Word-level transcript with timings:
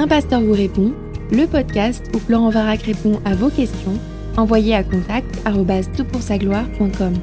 Un 0.00 0.06
pasteur 0.06 0.40
vous 0.40 0.52
répond, 0.52 0.92
le 1.32 1.46
podcast 1.48 2.04
où 2.14 2.20
Florent 2.20 2.50
Varac 2.50 2.82
répond 2.82 3.20
à 3.24 3.34
vos 3.34 3.50
questions, 3.50 3.98
envoyez 4.36 4.72
à 4.72 4.84
contact 4.84 5.26
gloire.com 6.38 7.14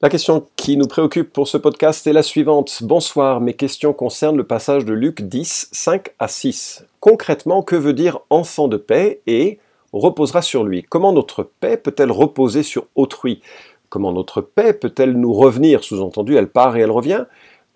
La 0.00 0.08
question 0.08 0.46
qui 0.56 0.78
nous 0.78 0.86
préoccupe 0.86 1.30
pour 1.34 1.48
ce 1.48 1.58
podcast 1.58 2.06
est 2.06 2.14
la 2.14 2.22
suivante. 2.22 2.82
Bonsoir, 2.82 3.42
mes 3.42 3.52
questions 3.52 3.92
concernent 3.92 4.38
le 4.38 4.46
passage 4.46 4.86
de 4.86 4.94
Luc 4.94 5.20
10, 5.20 5.68
5 5.70 6.14
à 6.18 6.28
6. 6.28 6.86
Concrètement, 7.00 7.62
que 7.62 7.76
veut 7.76 7.92
dire 7.92 8.20
enfant 8.30 8.68
de 8.68 8.78
paix 8.78 9.20
et 9.26 9.58
reposera 9.92 10.40
sur 10.40 10.64
lui? 10.64 10.82
Comment 10.82 11.12
notre 11.12 11.42
paix 11.42 11.76
peut-elle 11.76 12.10
reposer 12.10 12.62
sur 12.62 12.86
autrui? 12.94 13.42
Comment 13.90 14.12
notre 14.12 14.40
paix 14.40 14.72
peut-elle 14.72 15.12
nous 15.12 15.32
revenir? 15.32 15.84
Sous-entendu, 15.84 16.36
elle 16.36 16.48
part 16.48 16.76
et 16.76 16.80
elle 16.80 16.90
revient. 16.90 17.24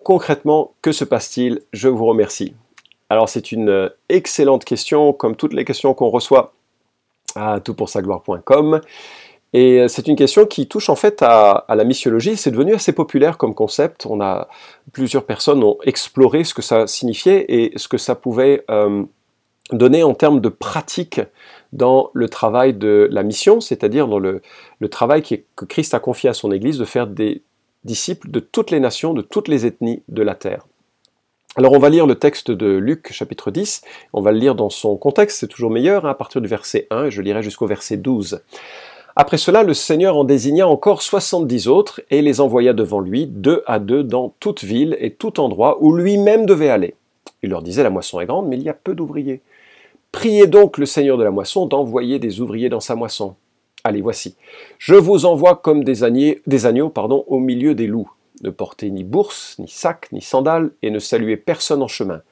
Concrètement, 0.02 0.72
que 0.80 0.92
se 0.92 1.04
passe-t-il? 1.04 1.62
Je 1.72 1.88
vous 1.88 2.06
remercie. 2.06 2.54
Alors 3.10 3.28
c'est 3.28 3.52
une 3.52 3.90
excellente 4.08 4.64
question, 4.64 5.12
comme 5.12 5.36
toutes 5.36 5.52
les 5.52 5.64
questions 5.64 5.92
qu'on 5.92 6.08
reçoit 6.08 6.54
à 7.34 7.60
toutpoursagloire.com. 7.60 8.80
Et 9.54 9.86
c'est 9.86 10.08
une 10.08 10.16
question 10.16 10.46
qui 10.46 10.66
touche 10.66 10.88
en 10.88 10.96
fait 10.96 11.22
à, 11.22 11.64
la 11.68 11.84
missiologie. 11.84 12.36
C'est 12.36 12.50
devenu 12.50 12.74
assez 12.74 12.92
populaire 12.92 13.38
comme 13.38 13.54
concept. 13.54 14.04
On 14.04 14.20
a 14.20 14.48
plusieurs 14.92 15.24
personnes 15.24 15.62
ont 15.62 15.78
exploré 15.84 16.42
ce 16.42 16.54
que 16.54 16.62
ça 16.62 16.88
signifiait 16.88 17.44
et 17.48 17.72
ce 17.76 17.86
que 17.86 17.96
ça 17.96 18.16
pouvait 18.16 18.64
euh, 18.68 19.04
donner 19.72 20.02
en 20.02 20.14
termes 20.14 20.40
de 20.40 20.48
pratique 20.48 21.20
dans 21.72 22.10
le 22.12 22.28
travail 22.28 22.74
de 22.74 23.08
la 23.10 23.22
mission, 23.22 23.60
c'est-à-dire 23.60 24.06
dans 24.06 24.18
le, 24.18 24.42
travail 24.90 25.22
que 25.22 25.64
Christ 25.64 25.94
a 25.94 26.00
confié 26.00 26.30
à 26.30 26.34
son 26.34 26.52
Église 26.52 26.78
de 26.78 26.84
faire 26.84 27.06
des 27.06 27.42
disciples 27.84 28.30
de 28.30 28.40
toutes 28.40 28.70
les 28.70 28.80
nations, 28.80 29.14
de 29.14 29.22
toutes 29.22 29.48
les 29.48 29.66
ethnies 29.66 30.02
de 30.08 30.22
la 30.22 30.34
terre. 30.34 30.66
Alors 31.56 31.72
on 31.72 31.78
va 31.78 31.88
lire 31.88 32.06
le 32.06 32.16
texte 32.16 32.50
de 32.50 32.66
Luc 32.66 33.12
chapitre 33.12 33.50
10, 33.50 33.82
on 34.12 34.20
va 34.20 34.32
le 34.32 34.38
lire 34.38 34.54
dans 34.54 34.70
son 34.70 34.96
contexte, 34.96 35.38
c'est 35.38 35.48
toujours 35.48 35.70
meilleur, 35.70 36.04
hein, 36.04 36.10
à 36.10 36.14
partir 36.14 36.40
du 36.40 36.48
verset 36.48 36.86
1, 36.90 37.06
et 37.06 37.10
je 37.10 37.22
lirai 37.22 37.42
jusqu'au 37.42 37.66
verset 37.66 37.96
12. 37.96 38.42
Après 39.16 39.38
cela, 39.38 39.62
le 39.62 39.74
Seigneur 39.74 40.16
en 40.16 40.24
désigna 40.24 40.66
encore 40.66 41.00
soixante-dix 41.02 41.68
autres, 41.68 42.00
et 42.10 42.22
les 42.22 42.40
envoya 42.40 42.72
devant 42.72 42.98
lui, 42.98 43.26
deux 43.26 43.62
à 43.66 43.78
deux, 43.78 44.02
dans 44.02 44.34
toute 44.40 44.64
ville 44.64 44.96
et 44.98 45.12
tout 45.12 45.38
endroit 45.38 45.78
où 45.80 45.94
lui-même 45.94 46.46
devait 46.46 46.70
aller. 46.70 46.96
Il 47.44 47.50
leur 47.50 47.62
disait, 47.62 47.84
la 47.84 47.90
moisson 47.90 48.20
est 48.20 48.26
grande, 48.26 48.48
mais 48.48 48.56
il 48.56 48.62
y 48.64 48.68
a 48.68 48.74
peu 48.74 48.94
d'ouvriers. 48.94 49.40
Priez 50.14 50.46
donc 50.46 50.78
le 50.78 50.86
Seigneur 50.86 51.18
de 51.18 51.24
la 51.24 51.32
moisson 51.32 51.66
d'envoyer 51.66 52.20
des 52.20 52.40
ouvriers 52.40 52.68
dans 52.68 52.78
sa 52.78 52.94
moisson. 52.94 53.34
Allez, 53.82 54.00
voici. 54.00 54.36
Je 54.78 54.94
vous 54.94 55.26
envoie 55.26 55.56
comme 55.56 55.82
des, 55.82 56.04
agneaux, 56.04 56.92
au 57.26 57.40
milieu 57.40 57.74
des 57.74 57.88
loups. 57.88 58.08
Ne 58.44 58.50
portez 58.50 58.92
ni 58.92 59.02
bourse, 59.02 59.56
ni 59.58 59.66
sac, 59.66 60.06
ni 60.12 60.22
sandales, 60.22 60.70
et 60.82 60.92
ne 60.92 61.00
saluez 61.00 61.36
personne 61.36 61.82
en 61.82 61.88
chemin. 61.88 62.22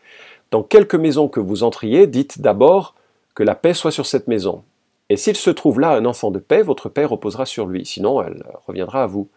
Dans 0.53 0.63
quelque 0.63 0.97
maison 0.97 1.27
que 1.27 1.41
vous 1.41 1.65
entriez, 1.65 2.07
dites 2.07 2.41
d'abord 2.41 2.95
que 3.35 3.43
la 3.43 3.57
paix 3.57 3.75
soit 3.75 3.91
sur 3.91 4.07
cette 4.07 4.29
maison. 4.29 4.63
Et 5.09 5.17
s'il 5.17 5.37
se 5.37 5.51
trouve 5.51 5.81
là 5.81 5.91
un 5.91 6.05
enfant 6.05 6.31
de 6.31 6.39
paix, 6.39 6.63
votre 6.63 6.89
paix 6.89 7.05
reposera 7.05 7.47
sur 7.47 7.67
lui, 7.67 7.85
sinon 7.85 8.23
elle 8.23 8.45
reviendra 8.69 9.03
à 9.03 9.07
vous. 9.09 9.29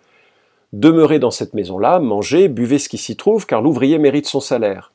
Demeurez 0.71 1.17
dans 1.17 1.31
cette 1.31 1.55
maison-là, 1.55 1.97
mangez, 1.97 2.47
buvez 2.47 2.77
ce 2.77 2.89
qui 2.89 2.99
s'y 2.99 3.15
trouve, 3.15 3.47
car 3.47 3.63
l'ouvrier 3.63 3.97
mérite 3.97 4.27
son 4.27 4.39
salaire. 4.39 4.91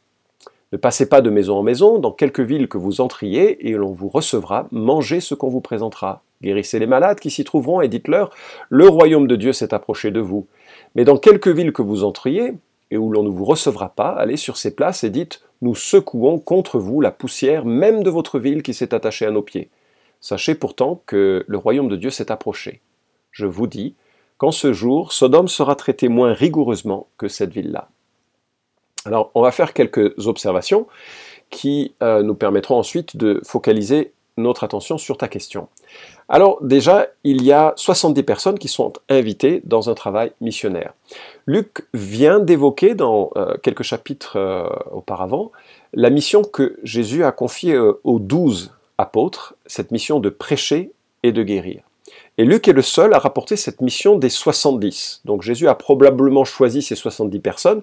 Ne 0.73 0.79
passez 0.79 1.09
pas 1.09 1.21
de 1.21 1.31
maison 1.31 1.57
en 1.57 1.63
maison, 1.63 1.99
dans 1.99 2.13
quelque 2.13 2.43
ville 2.43 2.69
que 2.69 2.79
vous 2.79 3.01
entriez, 3.01 3.69
et 3.69 3.73
l'on 3.73 3.93
vous 3.93 4.09
recevra, 4.09 4.69
mangez 4.71 5.21
ce 5.21 5.35
qu'on 5.35 5.49
vous 5.49 5.61
présentera. 5.61 6.23
Guérissez 6.43 6.79
les 6.79 6.87
malades 6.87 7.19
qui 7.19 7.31
s'y 7.31 7.43
trouveront, 7.43 7.81
et 7.81 7.89
dites-leur, 7.89 8.31
le 8.69 8.89
royaume 8.89 9.27
de 9.27 9.37
Dieu 9.37 9.53
s'est 9.53 9.75
approché 9.75 10.11
de 10.11 10.21
vous. 10.21 10.47
Mais 10.95 11.05
dans 11.05 11.17
quelque 11.17 11.51
ville 11.51 11.73
que 11.73 11.83
vous 11.83 12.05
entriez, 12.05 12.55
et 12.91 12.97
où 12.97 13.11
l'on 13.11 13.23
ne 13.23 13.31
vous 13.31 13.45
recevra 13.45 13.91
pas, 13.91 14.11
allez 14.11 14.37
sur 14.37 14.57
ces 14.57 14.75
places 14.75 15.05
et 15.05 15.11
dites, 15.11 15.43
nous 15.63 15.75
secouons 15.75 16.39
contre 16.39 16.79
vous 16.79 17.01
la 17.01 17.11
poussière 17.11 17.65
même 17.65 18.03
de 18.03 18.11
votre 18.11 18.39
ville 18.39 18.63
qui 18.63 18.75
s'est 18.75 18.95
attachée 18.95 19.27
à 19.27 19.31
nos 19.31 19.43
pieds. 19.43 19.71
Sachez 20.21 20.55
pourtant 20.55 21.03
que 21.07 21.45
le 21.47 21.59
royaume 21.59 21.89
de 21.89 21.97
Dieu 21.97 22.11
s'est 22.11 22.33
approché. 22.33 22.81
Je 23.31 23.47
vous 23.47 23.67
dis 23.67 23.95
qu'en 24.39 24.53
ce 24.53 24.73
jour, 24.73 25.13
Sodome 25.13 25.49
sera 25.49 25.77
traité 25.77 26.09
moins 26.09 26.33
rigoureusement 26.33 27.09
que 27.17 27.29
cette 27.29 27.53
ville-là. 27.53 27.89
Alors, 29.05 29.31
on 29.35 29.43
va 29.43 29.51
faire 29.51 29.73
quelques 29.73 30.27
observations 30.27 30.87
qui 31.49 31.95
euh, 32.03 32.23
nous 32.23 32.35
permettront 32.35 32.77
ensuite 32.77 33.17
de 33.17 33.41
focaliser 33.45 34.13
notre 34.37 34.65
attention 34.65 34.99
sur 34.99 35.19
ta 35.19 35.29
question. 35.29 35.69
Alors 36.29 36.59
déjà, 36.63 37.09
il 37.25 37.43
y 37.43 37.53
a 37.53 37.73
70 37.77 38.23
personnes 38.23 38.59
qui 38.59 38.69
sont 38.69 38.93
invitées 39.09 39.61
dans 39.65 39.91
un 39.91 39.95
travail 39.95 40.33
missionnaire. 40.41 40.95
Luc 41.47 41.87
vient 41.93 42.39
d'évoquer 42.39 42.95
dans 42.95 43.31
euh, 43.37 43.57
quelques 43.63 43.83
chapitres 43.83 44.37
euh, 44.37 44.69
auparavant 44.93 45.51
la 45.93 46.09
mission 46.09 46.43
que 46.43 46.79
Jésus 46.85 47.25
a 47.25 47.33
confiée 47.33 47.77
aux 47.77 48.19
12 48.21 48.73
apôtres, 48.97 49.55
cette 49.67 49.91
mission 49.91 50.21
de 50.21 50.29
prêcher 50.29 50.93
et 51.23 51.33
de 51.33 51.43
guérir. 51.43 51.83
Et 52.39 52.45
Luc 52.45 52.69
est 52.69 52.73
le 52.73 52.83
seul 52.83 53.13
à 53.13 53.19
rapporter 53.19 53.57
cette 53.57 53.81
mission 53.81 54.17
des 54.17 54.29
70. 54.29 55.23
Donc 55.25 55.43
Jésus 55.43 55.69
a 55.69 55.75
probablement 55.75 56.45
choisi 56.45 56.81
ces 56.81 56.95
70 56.95 57.41
personnes 57.41 57.83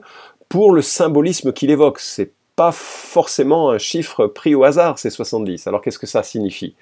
pour 0.50 0.72
le 0.72 0.81
symbolisme 0.81 1.53
qu'il 1.53 1.72
évoque. 1.72 2.00
C'est 2.00 2.31
pas 2.58 2.72
forcément 2.72 3.69
un 3.69 3.78
chiffre 3.78 4.25
pris 4.25 4.56
au 4.56 4.63
hasard, 4.63 4.97
ces 4.97 5.12
70. 5.12 5.68
Alors 5.68 5.81
qu'est-ce 5.81 6.00
que 6.00 6.08
ça 6.08 6.24
signifie? 6.24 6.75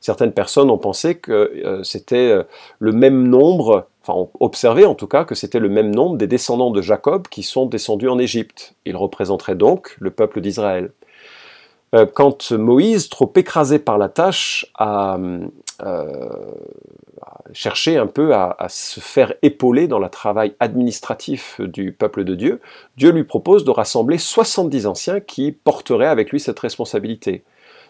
Certaines 0.00 0.32
personnes 0.32 0.70
ont 0.70 0.78
pensé 0.78 1.14
que 1.14 1.32
euh, 1.32 1.84
c'était 1.84 2.16
euh, 2.16 2.42
le 2.80 2.90
même 2.90 3.28
nombre, 3.28 3.86
enfin 4.02 4.18
ont 4.18 4.30
observé 4.40 4.84
en 4.84 4.96
tout 4.96 5.06
cas 5.06 5.24
que 5.24 5.36
c'était 5.36 5.60
le 5.60 5.68
même 5.68 5.94
nombre 5.94 6.16
des 6.16 6.26
descendants 6.26 6.72
de 6.72 6.82
Jacob 6.82 7.28
qui 7.28 7.44
sont 7.44 7.66
descendus 7.66 8.08
en 8.08 8.18
Égypte. 8.18 8.74
Ils 8.84 8.96
représenteraient 8.96 9.54
donc 9.54 9.96
le 10.00 10.10
peuple 10.10 10.40
d'Israël. 10.40 10.90
Euh, 11.94 12.06
quand 12.06 12.50
Moïse, 12.50 13.08
trop 13.08 13.32
écrasé 13.36 13.78
par 13.78 13.98
la 13.98 14.08
tâche, 14.08 14.66
a, 14.76 15.16
chercher 17.52 17.96
un 17.96 18.06
peu 18.06 18.34
à, 18.34 18.66
se 18.68 19.00
faire 19.00 19.34
épauler 19.42 19.88
dans 19.88 19.98
le 19.98 20.08
travail 20.08 20.54
administratif 20.60 21.60
du 21.60 21.92
peuple 21.92 22.24
de 22.24 22.34
Dieu, 22.34 22.60
Dieu 22.96 23.10
lui 23.10 23.24
propose 23.24 23.64
de 23.64 23.70
rassembler 23.70 24.18
70 24.18 24.86
anciens 24.86 25.20
qui 25.20 25.52
porteraient 25.52 26.06
avec 26.06 26.30
lui 26.30 26.40
cette 26.40 26.58
responsabilité. 26.58 27.42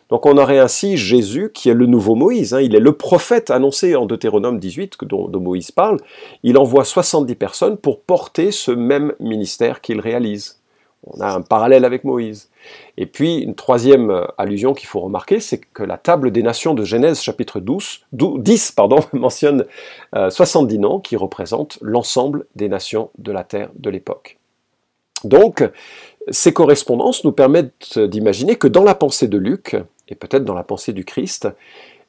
Donc 0.09 0.27
on 0.27 0.37
aurait 0.39 0.59
ainsi 0.59 0.97
Jésus 0.97 1.51
qui 1.55 1.69
est 1.69 1.75
le 1.75 1.87
nouveau 1.87 2.17
Moïse, 2.17 2.53
hein. 2.53 2.61
il 2.61 2.75
est 2.75 2.81
le 2.81 2.93
prophète 2.93 3.51
annoncé 3.51 3.95
en 3.95 4.07
Deutéronome 4.07 4.59
18 4.59 4.99
dont, 5.03 5.29
dont 5.29 5.41
Moïse 5.41 5.71
parle, 5.71 5.99
il 6.43 6.59
envoie 6.59 6.85
70 6.85 7.35
personnes 7.37 7.77
pour 7.77 8.01
porter 8.01 8.51
ce 8.51 8.73
même 8.73 9.13
ministère 9.21 9.81
qu'il 9.81 10.01
réalise. 10.01 10.60
On 11.05 11.21
a 11.21 11.33
un 11.33 11.41
parallèle 11.41 11.85
avec 11.85 12.05
Moïse. 12.05 12.51
Et 12.99 13.07
puis, 13.07 13.39
une 13.39 13.55
troisième 13.55 14.11
euh, 14.11 14.27
allusion 14.37 14.75
qu'il 14.75 14.87
faut 14.87 15.01
remarquer, 15.01 15.41
c'est 15.41 15.59
que 15.59 15.83
la 15.83 15.97
table 15.97 16.31
des 16.31 16.43
nations 16.43 16.75
de 16.75 16.85
Genèse 16.85 17.23
chapitre 17.23 17.59
12, 17.59 18.07
10 18.13 18.73
pardon, 18.73 19.01
mentionne 19.13 19.65
70 20.13 20.75
euh, 20.75 20.79
noms 20.79 21.01
qui 21.01 21.17
représentent 21.17 21.79
l'ensemble 21.81 22.47
des 22.55 22.69
nations 22.69 23.11
de 23.19 23.33
la 23.33 23.45
terre 23.45 23.71
de 23.77 23.89
l'époque. 23.89 24.39
Donc, 25.25 25.69
ces 26.29 26.53
correspondances 26.53 27.25
nous 27.25 27.33
permettent 27.33 27.99
d'imaginer 27.99 28.57
que 28.57 28.69
dans 28.69 28.85
la 28.85 28.95
pensée 28.95 29.29
de 29.29 29.39
Luc, 29.39 29.77
et 30.09 30.15
peut-être 30.15 30.45
dans 30.45 30.55
la 30.55 30.65
pensée 30.65 30.93
du 30.93 31.05
Christ, 31.05 31.49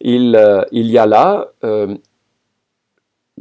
il, 0.01 0.35
euh, 0.35 0.63
y 0.71 0.97
a 0.97 1.05
là 1.05 1.51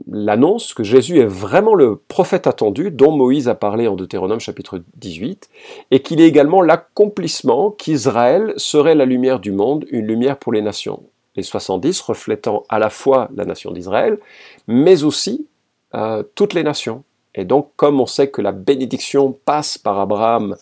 l'annonce 0.07 0.75
que 0.75 0.83
Jésus 0.83 1.19
est 1.19 1.27
vraiment 1.27 1.75
le 1.75 1.97
prophète 1.97 2.47
attendu 2.47 2.91
dont 2.91 3.13
Moïse 3.13 3.49
a 3.49 3.55
parlé 3.55 3.89
en 3.89 3.97
Deutéronome 3.97 4.41
chapitre 4.41 4.83
18, 4.97 5.49
et 5.91 6.01
qu'il 6.01 6.21
est 6.21 6.27
également 6.27 6.63
l'accomplissement 6.63 7.71
qu'Israël 7.71 8.53
serait 8.57 8.95
la 8.95 9.05
lumière 9.05 9.41
du 9.41 9.53
monde, 9.53 9.87
une 9.91 10.07
lumière 10.07 10.39
pour 10.39 10.53
les 10.53 10.63
nations. 10.63 11.03
Les 11.37 11.43
70 11.43 12.01
reflétant 12.01 12.65
à 12.69 12.79
la 12.79 12.91
fois 12.91 13.29
la 13.35 13.45
nation 13.45 13.73
d'Israël, 13.73 14.19
mais 14.67 15.05
aussi 15.05 15.47
euh, 15.95 16.23
toutes 16.35 16.55
les 16.55 16.65
nations. 16.65 17.05
Et 17.35 17.45
donc, 17.45 17.71
comme 17.77 18.01
on 18.01 18.07
sait 18.07 18.29
que 18.29 18.43
la 18.43 18.53
bénédiction 18.53 19.39
passe 19.45 19.79
par 19.79 19.99
Abraham, 20.01 20.57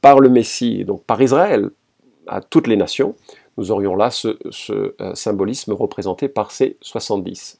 par 0.00 0.20
le 0.20 0.28
Messie, 0.28 0.84
donc 0.84 1.04
par 1.04 1.20
Israël, 1.22 1.70
à 2.26 2.40
toutes 2.40 2.66
les 2.66 2.76
nations, 2.76 3.14
nous 3.56 3.70
aurions 3.70 3.96
là 3.96 4.10
ce, 4.10 4.36
euh, 4.70 5.14
symbolisme 5.14 5.72
représenté 5.72 6.28
par 6.28 6.50
ces 6.50 6.76
70. 6.80 7.59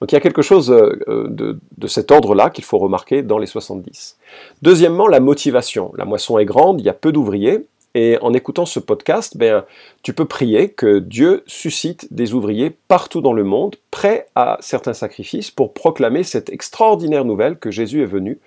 Donc 0.00 0.12
il 0.12 0.14
y 0.14 0.18
a 0.18 0.20
quelque 0.20 0.42
chose 0.42 0.70
euh, 0.70 1.26
de, 1.28 1.86
cet 1.86 2.10
ordre-là 2.10 2.50
qu'il 2.50 2.64
faut 2.64 2.78
remarquer 2.78 3.22
dans 3.22 3.38
les 3.38 3.46
70. 3.46 4.16
Deuxièmement, 4.62 5.06
la 5.08 5.20
motivation. 5.20 5.92
La 5.96 6.04
moisson 6.04 6.38
est 6.38 6.44
grande, 6.44 6.80
il 6.80 6.84
y 6.84 6.90
a 6.90 6.94
peu 6.94 7.12
d'ouvriers, 7.12 7.66
et 7.94 8.18
en 8.20 8.34
écoutant 8.34 8.66
ce 8.66 8.78
podcast, 8.78 9.38
ben, 9.38 9.64
tu 10.02 10.12
peux 10.12 10.26
prier 10.26 10.68
que 10.68 10.98
Dieu 10.98 11.42
suscite 11.46 12.12
des 12.12 12.34
ouvriers 12.34 12.76
partout 12.88 13.22
dans 13.22 13.32
le 13.32 13.42
monde, 13.42 13.76
prêts 13.90 14.26
à 14.34 14.58
certains 14.60 14.92
sacrifices 14.92 15.50
pour 15.50 15.72
proclamer 15.72 16.22
cette 16.22 16.50
extraordinaire 16.50 17.24
nouvelle 17.24 17.58
que 17.58 17.70
Jésus 17.70 18.02
est 18.02 18.06
venu 18.06 18.38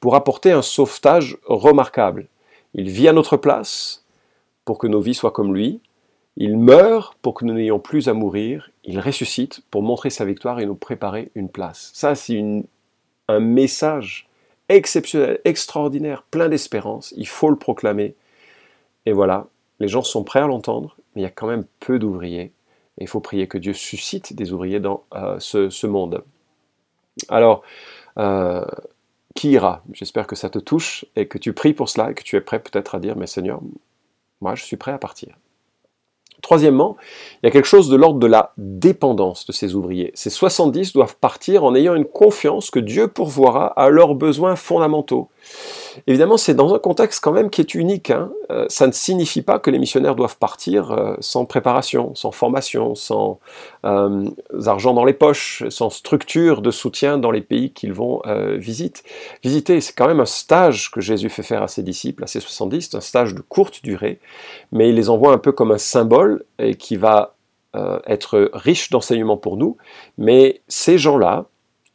pour 0.00 0.14
apporter 0.14 0.52
un 0.52 0.62
sauvetage 0.62 1.36
remarquable. 1.44 2.28
Il 2.72 2.88
vit 2.88 3.08
à 3.08 3.12
notre 3.12 3.36
place 3.36 4.04
pour 4.64 4.78
que 4.78 4.86
nos 4.86 5.00
vies 5.00 5.14
soient 5.14 5.30
comme 5.30 5.54
lui, 5.54 5.80
il 6.36 6.58
meurt 6.58 7.16
pour 7.22 7.34
que 7.34 7.44
nous 7.44 7.54
n'ayons 7.54 7.78
plus 7.78 8.08
à 8.08 8.12
mourir, 8.12 8.70
il 8.84 8.98
ressuscite 8.98 9.62
pour 9.70 9.82
montrer 9.82 10.10
sa 10.10 10.24
victoire 10.24 10.60
et 10.60 10.66
nous 10.66 10.74
préparer 10.74 11.30
une 11.34 11.48
place. 11.48 11.90
Ça, 11.94 12.14
c'est 12.14 12.42
un 13.28 13.40
message 13.40 14.28
exceptionnel, 14.68 15.40
extraordinaire, 15.44 16.24
plein 16.24 16.48
d'espérance. 16.48 17.14
Il 17.16 17.28
faut 17.28 17.50
le 17.50 17.56
proclamer. 17.56 18.14
Et 19.06 19.12
voilà, 19.12 19.46
les 19.78 19.88
gens 19.88 20.02
sont 20.02 20.24
prêts 20.24 20.40
à 20.40 20.46
l'entendre, 20.46 20.96
mais 21.14 21.22
il 21.22 21.24
y 21.24 21.28
a 21.28 21.30
quand 21.30 21.46
même 21.46 21.66
peu 21.80 21.98
d'ouvriers. 21.98 22.52
Il 22.98 23.08
faut 23.08 23.20
prier 23.20 23.48
que 23.48 23.58
Dieu 23.58 23.72
suscite 23.72 24.34
des 24.34 24.52
ouvriers 24.52 24.80
dans 24.80 25.04
euh, 25.14 25.38
ce, 25.38 25.86
monde. 25.86 26.24
Alors, 27.28 27.62
euh, 28.18 28.64
qui 29.34 29.50
ira? 29.50 29.82
J'espère 29.92 30.26
que 30.26 30.36
ça 30.36 30.48
te 30.48 30.58
touche 30.58 31.04
et 31.16 31.26
que 31.26 31.38
tu 31.38 31.52
pries 31.52 31.74
pour 31.74 31.88
cela 31.88 32.10
et 32.10 32.14
que 32.14 32.22
tu 32.22 32.36
es 32.36 32.40
prêt 32.40 32.60
peut-être 32.60 32.94
à 32.94 33.00
dire, 33.00 33.16
mais 33.16 33.26
Seigneur, 33.26 33.60
moi 34.40 34.54
je 34.54 34.64
suis 34.64 34.76
prêt 34.76 34.92
à 34.92 34.98
partir. 34.98 35.36
Troisièmement, 36.44 36.98
il 37.42 37.46
y 37.46 37.48
a 37.48 37.50
quelque 37.50 37.64
chose 37.64 37.88
de 37.88 37.96
l'ordre 37.96 38.18
de 38.18 38.26
la 38.26 38.52
dépendance 38.58 39.46
de 39.46 39.52
ces 39.52 39.74
ouvriers. 39.74 40.10
Ces 40.12 40.28
70 40.28 40.92
doivent 40.92 41.16
partir 41.16 41.64
en 41.64 41.74
ayant 41.74 41.94
une 41.94 42.04
confiance 42.04 42.70
que 42.70 42.80
Dieu 42.80 43.08
pourvoira 43.08 43.68
à 43.68 43.88
leurs 43.88 44.14
besoins 44.14 44.54
fondamentaux. 44.54 45.30
Évidemment, 46.06 46.36
c'est 46.36 46.54
dans 46.54 46.74
un 46.74 46.78
contexte 46.78 47.22
quand 47.22 47.32
même 47.32 47.50
qui 47.50 47.60
est 47.60 47.74
unique. 47.74 48.10
Hein. 48.10 48.30
Euh, 48.50 48.66
ça 48.68 48.86
ne 48.86 48.92
signifie 48.92 49.42
pas 49.42 49.58
que 49.58 49.70
les 49.70 49.78
missionnaires 49.78 50.14
doivent 50.14 50.38
partir 50.38 50.90
euh, 50.90 51.14
sans 51.20 51.44
préparation, 51.44 52.14
sans 52.14 52.32
formation, 52.32 52.94
sans 52.94 53.38
euh, 53.84 54.28
argent 54.66 54.94
dans 54.94 55.04
les 55.04 55.12
poches, 55.12 55.64
sans 55.68 55.90
structure 55.90 56.62
de 56.62 56.70
soutien 56.70 57.18
dans 57.18 57.30
les 57.30 57.40
pays 57.40 57.72
qu'ils 57.72 57.92
vont 57.92 58.22
visiter. 58.56 59.02
visiter. 59.42 59.80
C'est 59.80 59.94
quand 59.94 60.06
même 60.06 60.20
un 60.20 60.26
stage 60.26 60.90
que 60.90 61.00
Jésus 61.00 61.28
fait 61.28 61.42
faire 61.42 61.62
à 61.62 61.68
ses 61.68 61.82
disciples, 61.82 62.24
à 62.24 62.26
ses 62.26 62.40
70, 62.40 62.94
un 62.94 63.00
stage 63.00 63.34
de 63.34 63.40
courte 63.40 63.82
durée, 63.82 64.20
mais 64.72 64.88
il 64.88 64.94
les 64.94 65.10
envoie 65.10 65.32
un 65.32 65.38
peu 65.38 65.52
comme 65.52 65.70
un 65.70 65.78
symbole 65.78 66.44
et 66.58 66.74
qui 66.74 66.96
va 66.96 67.34
être 68.06 68.50
riche 68.52 68.90
d'enseignements 68.90 69.36
pour 69.36 69.56
nous. 69.56 69.76
Mais 70.16 70.62
ces 70.68 70.96
gens-là, 70.96 71.46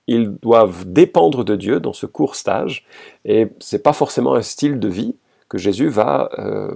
ils 0.10 0.32
doivent 0.32 0.86
dépendre 0.86 1.46
de 1.46 1.56
Dieu 1.56 1.80
dans 1.80 1.94
ce 1.94 2.06
court 2.06 2.36
stage, 2.36 2.86
et 3.26 3.48
ce 3.60 3.76
n'est 3.76 3.82
pas 3.82 3.94
forcément 3.94 4.34
un 4.34 4.42
style 4.42 4.80
de 4.80 4.88
vie 4.88 5.16
que 5.50 5.58
Jésus 5.58 5.88
va 5.88 6.30
euh, 6.40 6.72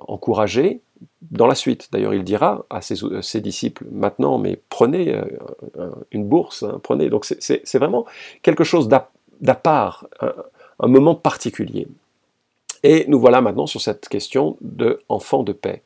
encourager 0.00 0.80
dans 1.30 1.46
la 1.46 1.54
suite. 1.54 1.88
D'ailleurs, 1.92 2.14
il 2.14 2.24
dira 2.24 2.66
à 2.70 2.80
ses, 2.80 3.40
disciples 3.40 3.84
maintenant, 3.90 4.38
mais 4.38 4.60
prenez 4.68 5.14
euh, 5.14 5.90
une 6.10 6.24
bourse, 6.24 6.62
hein, 6.62 6.80
prenez. 6.82 7.08
Donc 7.08 7.24
c'est 7.24 7.78
vraiment 7.78 8.04
quelque 8.42 8.64
chose 8.64 8.88
d'à 8.88 9.54
part, 9.54 10.06
un, 10.78 10.88
moment 10.88 11.14
particulier. 11.14 11.88
Et 12.82 13.04
nous 13.08 13.20
voilà 13.20 13.40
maintenant 13.40 13.66
sur 13.66 13.80
cette 13.80 14.08
question 14.08 14.56
de 14.60 15.02
enfant 15.08 15.42
de 15.42 15.52
paix. 15.52 15.82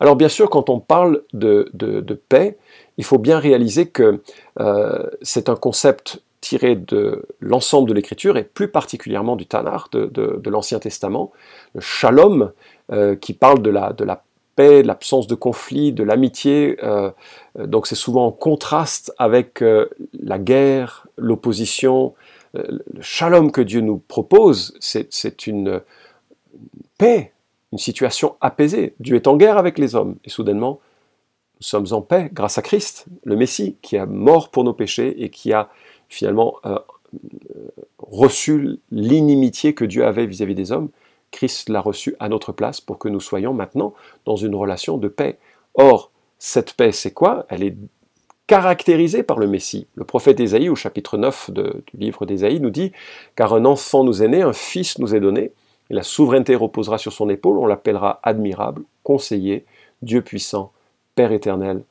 Alors 0.00 0.16
bien 0.16 0.28
sûr, 0.28 0.50
quand 0.50 0.68
on 0.68 0.80
parle 0.80 1.22
de, 1.32 1.70
de 1.72 2.14
paix, 2.14 2.58
il 2.98 3.04
faut 3.04 3.18
bien 3.18 3.38
réaliser 3.38 3.86
que 3.86 4.22
euh, 4.60 5.06
c'est 5.22 5.48
un 5.48 5.56
concept 5.56 6.22
tiré 6.40 6.76
de 6.76 7.26
l'ensemble 7.40 7.88
de 7.88 7.94
l'écriture 7.94 8.36
et 8.36 8.44
plus 8.44 8.68
particulièrement 8.68 9.34
du 9.34 9.46
Tanakh, 9.46 9.90
de, 9.92 10.50
l'Ancien 10.50 10.78
Testament, 10.78 11.32
le 11.74 11.80
shalom, 11.80 12.52
euh, 12.92 13.16
qui 13.16 13.32
parle 13.32 13.62
de 13.62 13.70
la, 13.70 13.94
de 13.94 14.04
la 14.04 14.22
paix, 14.54 14.82
de 14.82 14.86
l'absence 14.86 15.26
de 15.26 15.34
conflit, 15.34 15.92
de 15.92 16.04
l'amitié. 16.04 16.76
Euh, 16.82 17.10
donc 17.58 17.86
c'est 17.86 17.94
souvent 17.94 18.26
en 18.26 18.32
contraste 18.32 19.12
avec 19.18 19.64
la 20.12 20.38
guerre, 20.38 21.06
l'opposition. 21.16 22.14
le 22.52 22.82
shalom 23.00 23.50
que 23.50 23.62
Dieu 23.62 23.80
nous 23.80 23.96
propose, 23.96 24.76
c'est 24.80 25.46
une 25.46 25.80
paix, 26.98 27.32
une 27.72 27.78
situation 27.78 28.36
apaisée. 28.40 28.94
Dieu 29.00 29.16
est 29.16 29.26
en 29.26 29.36
guerre 29.36 29.58
avec 29.58 29.78
les 29.78 29.94
hommes 29.94 30.16
et 30.24 30.30
soudainement, 30.30 30.80
nous 31.60 31.66
sommes 31.66 31.86
en 31.92 32.02
paix 32.02 32.30
grâce 32.32 32.58
à 32.58 32.62
Christ, 32.62 33.06
le 33.24 33.36
Messie, 33.36 33.76
qui 33.80 33.96
a 33.96 34.06
mort 34.06 34.50
pour 34.50 34.64
nos 34.64 34.74
péchés 34.74 35.22
et 35.22 35.30
qui 35.30 35.52
a 35.52 35.70
finalement 36.08 36.56
euh, 36.66 36.78
reçu 37.98 38.80
l'inimitié 38.90 39.74
que 39.74 39.84
Dieu 39.84 40.04
avait 40.04 40.26
vis-à-vis 40.26 40.54
des 40.54 40.72
hommes. 40.72 40.90
Christ 41.30 41.68
l'a 41.68 41.80
reçu 41.80 42.16
à 42.20 42.28
notre 42.28 42.52
place 42.52 42.80
pour 42.80 42.98
que 42.98 43.08
nous 43.08 43.20
soyons 43.20 43.54
maintenant 43.54 43.94
dans 44.24 44.36
une 44.36 44.54
relation 44.54 44.98
de 44.98 45.08
paix. 45.08 45.38
Or, 45.74 46.10
cette 46.38 46.74
paix, 46.74 46.92
c'est 46.92 47.12
quoi? 47.12 47.46
Elle 47.48 47.62
est 47.62 47.76
caractérisée 48.46 49.22
par 49.22 49.38
le 49.38 49.46
Messie. 49.46 49.86
Le 49.94 50.04
prophète 50.04 50.38
Ésaïe, 50.40 50.68
au 50.68 50.76
chapitre 50.76 51.16
9 51.16 51.50
du 51.50 51.62
livre 51.94 52.26
d'Ésaïe, 52.26 52.60
nous 52.60 52.70
dit 52.70 52.92
Car 53.36 53.54
un 53.54 53.64
enfant 53.64 54.04
nous 54.04 54.22
est 54.22 54.28
né, 54.28 54.42
un 54.42 54.52
fils 54.52 54.98
nous 54.98 55.14
est 55.14 55.20
donné, 55.20 55.52
la 55.90 56.02
souveraineté 56.02 56.54
reposera 56.54 56.98
sur 56.98 57.12
son 57.12 57.28
épaule, 57.28 57.58
on 57.58 57.66
l'appellera 57.66 58.20
admirable, 58.22 58.84
conseiller, 59.02 59.66
Dieu 60.02 60.22
puissant, 60.22 60.72
Père 61.14 61.32
éternel, 61.32 61.84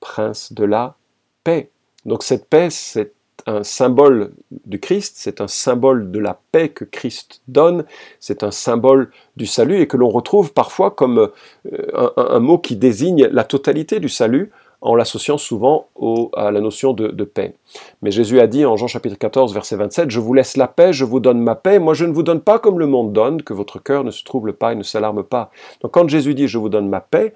Prince 0.00 0.52
de 0.52 0.64
la 0.64 0.96
paix. 1.44 1.70
Donc 2.06 2.22
cette 2.22 2.48
paix, 2.48 2.70
c'est 2.70 3.12
un 3.46 3.62
symbole 3.62 4.32
du 4.66 4.80
Christ, 4.80 5.14
c'est 5.16 5.40
un 5.40 5.48
symbole 5.48 6.10
de 6.10 6.18
la 6.18 6.40
paix 6.52 6.68
que 6.68 6.84
Christ 6.84 7.42
donne, 7.48 7.84
c'est 8.18 8.42
un 8.42 8.50
symbole 8.50 9.10
du 9.36 9.46
salut 9.46 9.80
et 9.80 9.86
que 9.86 9.96
l'on 9.96 10.08
retrouve 10.10 10.52
parfois 10.52 10.90
comme 10.90 11.30
euh, 11.72 12.10
un, 12.16 12.40
mot 12.40 12.58
qui 12.58 12.76
désigne 12.76 13.26
la 13.26 13.44
totalité 13.44 14.00
du 14.00 14.08
salut 14.08 14.50
en 14.80 14.94
l'associant 14.94 15.36
souvent 15.36 15.88
à 16.34 16.50
la 16.50 16.60
notion 16.60 16.92
de, 16.92 17.08
de, 17.08 17.24
paix. 17.24 17.54
Mais 18.00 18.10
Jésus 18.10 18.40
a 18.40 18.46
dit 18.46 18.64
en 18.64 18.76
Jean 18.76 18.86
chapitre 18.86 19.18
14 19.18 19.52
verset 19.52 19.76
27, 19.76 20.10
Je 20.10 20.20
vous 20.20 20.32
laisse 20.32 20.56
la 20.56 20.68
paix, 20.68 20.92
je 20.92 21.04
vous 21.04 21.20
donne 21.20 21.40
ma 21.40 21.54
paix, 21.54 21.78
moi 21.78 21.94
je 21.94 22.06
ne 22.06 22.12
vous 22.12 22.22
donne 22.22 22.40
pas 22.40 22.58
comme 22.58 22.78
le 22.78 22.86
monde 22.86 23.12
donne, 23.12 23.42
que 23.42 23.52
votre 23.52 23.78
cœur 23.78 24.04
ne 24.04 24.10
se 24.10 24.24
trouble 24.24 24.54
pas 24.54 24.72
et 24.72 24.76
ne 24.76 24.82
s'alarme 24.82 25.22
pas. 25.22 25.50
Donc 25.82 25.92
quand 25.92 26.08
Jésus 26.08 26.34
dit 26.34 26.48
Je 26.48 26.58
vous 26.58 26.70
donne 26.70 26.88
ma 26.88 27.00
paix, 27.00 27.34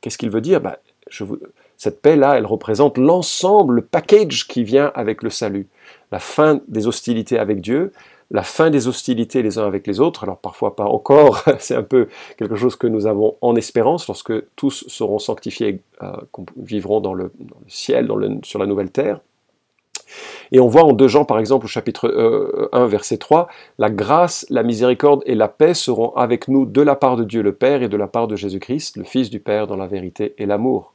Qu'est-ce 0.00 0.18
qu'il 0.18 0.30
veut 0.30 0.40
dire? 0.40 0.60
Ben, 0.60 0.76
Cette 1.76 2.02
paix-là, 2.02 2.36
elle 2.38 2.46
représente 2.46 2.98
l'ensemble, 2.98 3.76
le 3.76 3.82
package 3.82 4.46
qui 4.46 4.64
vient 4.64 4.90
avec 4.94 5.22
le 5.22 5.30
salut. 5.30 5.68
La 6.12 6.18
fin 6.18 6.60
des 6.68 6.86
hostilités 6.86 7.38
avec 7.38 7.60
Dieu, 7.60 7.92
la 8.30 8.42
fin 8.42 8.70
des 8.70 8.86
hostilités 8.86 9.42
les 9.42 9.58
uns 9.58 9.66
avec 9.66 9.86
les 9.86 10.00
autres, 10.00 10.24
alors 10.24 10.38
parfois 10.38 10.76
pas 10.76 10.84
encore, 10.84 11.42
c'est 11.58 11.74
un 11.74 11.82
peu 11.82 12.08
quelque 12.36 12.56
chose 12.56 12.76
que 12.76 12.86
nous 12.86 13.06
avons 13.06 13.36
en 13.40 13.56
espérance 13.56 14.06
lorsque 14.06 14.32
tous 14.56 14.84
seront 14.88 15.18
sanctifiés, 15.18 15.80
euh, 16.02 16.12
vivront 16.56 17.00
dans 17.00 17.14
le, 17.14 17.32
ciel, 17.66 18.08
sur 18.44 18.58
la 18.58 18.66
nouvelle 18.66 18.90
terre. 18.90 19.20
Et 20.52 20.58
on 20.58 20.66
voit 20.66 20.82
en 20.82 20.92
2 20.92 21.06
Jean, 21.06 21.24
par 21.24 21.38
exemple, 21.38 21.66
au 21.66 21.68
chapitre 21.68 22.08
1, 22.72 22.78
euh, 22.80 22.86
verset 22.86 23.18
3, 23.18 23.48
La 23.78 23.90
grâce, 23.90 24.44
la 24.50 24.64
miséricorde 24.64 25.22
et 25.24 25.36
la 25.36 25.48
paix 25.48 25.74
seront 25.74 26.12
avec 26.16 26.48
nous 26.48 26.66
de 26.66 26.82
la 26.82 26.96
part 26.96 27.16
de 27.16 27.24
Dieu 27.24 27.42
le 27.42 27.54
Père 27.54 27.82
et 27.82 27.88
de 27.88 27.96
la 27.96 28.08
part 28.08 28.26
de 28.26 28.34
Jésus-Christ, 28.34 28.96
le 28.96 29.04
Fils 29.04 29.30
du 29.30 29.38
Père, 29.38 29.68
dans 29.68 29.76
la 29.76 29.86
vérité 29.86 30.34
et 30.38 30.46
l'amour. 30.46 30.94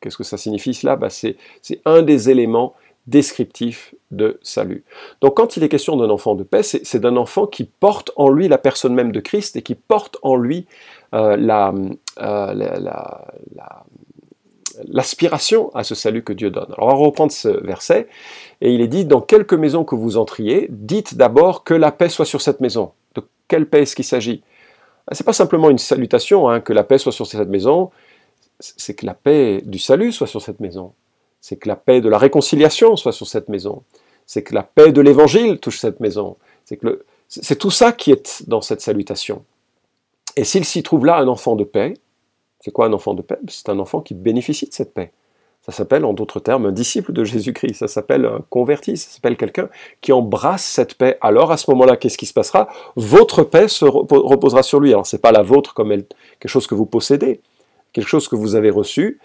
Qu'est-ce 0.00 0.16
que 0.16 0.24
ça 0.24 0.36
signifie 0.36 0.74
cela? 0.74 0.96
Bah, 0.96 1.10
C'est 1.10 1.36
un 1.84 2.02
des 2.02 2.30
éléments 2.30 2.74
descriptifs 3.08 3.94
de 4.10 4.38
salut. 4.42 4.84
Donc 5.20 5.36
quand 5.36 5.56
il 5.56 5.64
est 5.64 5.68
question 5.68 5.96
d'un 5.96 6.10
enfant 6.10 6.34
de 6.34 6.44
paix, 6.44 6.62
c'est 6.62 7.00
d'un 7.00 7.16
enfant 7.16 7.46
qui 7.46 7.64
porte 7.64 8.10
en 8.16 8.28
lui 8.28 8.48
la 8.48 8.58
personne 8.58 8.94
même 8.94 9.12
de 9.12 9.20
Christ 9.20 9.56
et 9.56 9.62
qui 9.62 9.74
porte 9.74 10.18
en 10.22 10.36
lui 10.36 10.66
euh, 11.14 11.36
euh, 11.36 12.54
la, 12.54 13.24
l'aspiration 14.86 15.74
à 15.74 15.84
ce 15.84 15.94
salut 15.94 16.22
que 16.22 16.32
Dieu 16.32 16.50
donne. 16.50 16.72
Alors 16.76 16.88
on 16.88 16.90
va 16.90 16.94
reprendre 16.94 17.32
ce 17.32 17.48
verset, 17.48 18.08
et 18.60 18.72
il 18.72 18.80
est 18.80 18.88
dit, 18.88 19.04
dans 19.04 19.20
quelque 19.20 19.54
maison 19.54 19.84
que 19.84 19.94
vous 19.94 20.16
entriez, 20.16 20.66
dites 20.70 21.16
d'abord 21.16 21.64
que 21.64 21.74
la 21.74 21.92
paix 21.92 22.08
soit 22.08 22.24
sur 22.26 22.40
cette 22.40 22.60
maison. 22.60 22.92
De 23.14 23.22
quelle 23.48 23.66
paix 23.66 23.82
est-ce 23.82 23.96
qu'il 23.96 24.04
s'agit? 24.04 24.42
Ah, 25.06 25.14
C'est 25.14 25.24
pas 25.24 25.32
simplement 25.32 25.70
une 25.70 25.78
salutation, 25.78 26.48
hein, 26.48 26.60
que 26.60 26.72
la 26.72 26.84
paix 26.84 26.98
soit 26.98 27.12
sur 27.12 27.26
cette 27.26 27.48
maison, 27.48 27.90
c'est 28.60 28.94
que 28.94 29.06
la 29.06 29.14
paix 29.14 29.62
du 29.64 29.78
salut 29.78 30.12
soit 30.12 30.26
sur 30.26 30.42
cette 30.42 30.60
maison, 30.60 30.92
c'est 31.40 31.56
que 31.56 31.68
la 31.68 31.76
paix 31.76 32.00
de 32.00 32.08
la 32.08 32.18
réconciliation 32.18 32.96
soit 32.96 33.12
sur 33.12 33.26
cette 33.26 33.48
maison, 33.48 33.82
c'est 34.26 34.42
que 34.42 34.54
la 34.54 34.62
paix 34.62 34.92
de 34.92 35.00
l'évangile 35.00 35.58
touche 35.58 35.78
cette 35.78 36.00
maison, 36.00 36.36
c'est 36.64 36.76
que 36.76 37.04
c'est 37.28 37.56
tout 37.56 37.70
ça 37.70 37.92
qui 37.92 38.10
est 38.10 38.44
dans 38.46 38.60
cette 38.60 38.80
salutation. 38.80 39.44
Et 40.36 40.44
s'il 40.44 40.64
s'y 40.64 40.82
trouve 40.82 41.06
là 41.06 41.16
un 41.16 41.28
enfant 41.28 41.56
de 41.56 41.64
paix, 41.64 41.94
c'est 42.60 42.70
quoi 42.70 42.86
un 42.86 42.92
enfant 42.92 43.14
de 43.14 43.22
paix? 43.22 43.38
C'est 43.48 43.68
un 43.68 43.78
enfant 43.78 44.00
qui 44.00 44.14
bénéficie 44.14 44.68
de 44.68 44.74
cette 44.74 44.94
paix. 44.94 45.12
Ça 45.62 45.72
s'appelle, 45.72 46.04
en 46.04 46.14
d'autres 46.14 46.40
termes, 46.40 46.66
un 46.66 46.72
disciple 46.72 47.12
de 47.12 47.24
Jésus-Christ. 47.24 47.74
Ça 47.74 47.88
s'appelle 47.88 48.24
un 48.24 48.42
converti. 48.48 48.96
Ça 48.96 49.10
s'appelle 49.10 49.36
quelqu'un 49.36 49.68
qui 50.00 50.12
embrasse 50.12 50.64
cette 50.64 50.94
paix. 50.94 51.18
Alors, 51.20 51.52
à 51.52 51.56
ce 51.56 51.70
moment-là, 51.70 51.96
qu'est-ce 51.96 52.16
qui 52.16 52.26
se 52.26 52.32
passera? 52.32 52.68
Votre 52.96 53.42
paix 53.42 53.68
se 53.68 53.84
reposera 53.84 54.62
sur 54.62 54.80
lui. 54.80 54.92
Alors, 54.92 55.06
c'est 55.06 55.20
pas 55.20 55.32
la 55.32 55.42
vôtre 55.42 55.74
comme 55.74 55.90
quelque 55.90 56.48
chose 56.48 56.66
que 56.66 56.74
vous 56.74 56.86
possédez, 56.86 57.40
quelque 57.92 58.08
chose 58.08 58.28
que 58.28 58.36
vous 58.36 58.54
avez 58.54 58.70
reçu 58.70 59.20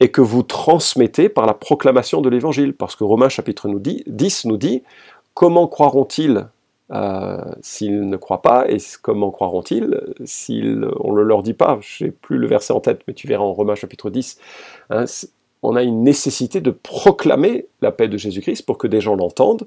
et 0.00 0.10
que 0.10 0.20
vous 0.20 0.42
transmettez 0.42 1.28
par 1.28 1.46
la 1.46 1.54
proclamation 1.54 2.20
de 2.20 2.28
l'Évangile. 2.28 2.74
Parce 2.74 2.96
que 2.96 3.04
Romains 3.04 3.28
chapitre 3.28 3.68
10 3.68 4.44
nous 4.46 4.56
dit, 4.56 4.82
comment 5.34 5.66
croiront-ils 5.66 6.46
euh, 6.92 7.38
s'ils 7.62 8.08
ne 8.08 8.16
croient 8.18 8.42
pas, 8.42 8.70
et 8.70 8.76
comment 9.00 9.30
croiront-ils 9.30 10.00
s'ils 10.24 10.86
on 11.00 11.12
ne 11.12 11.18
le 11.18 11.24
leur 11.24 11.42
dit 11.42 11.54
pas 11.54 11.78
Je 11.80 12.04
n'ai 12.04 12.10
plus 12.10 12.36
le 12.36 12.46
verset 12.46 12.74
en 12.74 12.80
tête, 12.80 13.00
mais 13.08 13.14
tu 13.14 13.26
verras 13.26 13.42
en 13.42 13.52
Romains 13.52 13.74
chapitre 13.74 14.10
10. 14.10 14.38
Hein, 14.90 15.04
on 15.62 15.76
a 15.76 15.82
une 15.82 16.02
nécessité 16.02 16.60
de 16.60 16.70
proclamer 16.70 17.66
la 17.80 17.90
paix 17.90 18.08
de 18.08 18.18
Jésus-Christ 18.18 18.62
pour 18.66 18.76
que 18.76 18.86
des 18.86 19.00
gens 19.00 19.16
l'entendent 19.16 19.66